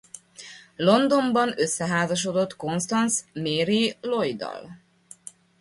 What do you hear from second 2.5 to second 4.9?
Constance Mary Lloyddal.